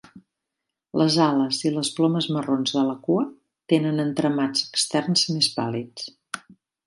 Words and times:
Les 0.99 1.17
ales 1.25 1.59
i 1.69 1.71
les 1.75 1.91
plomes 1.97 2.29
marrons 2.37 2.73
de 2.79 2.85
la 2.87 2.95
cua 3.05 3.25
tenen 3.75 4.05
entramats 4.07 4.67
externs 4.69 5.27
més 5.37 5.51
pàl·lids. 5.61 6.11